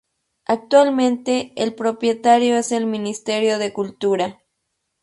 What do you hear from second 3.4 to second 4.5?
de Cultura.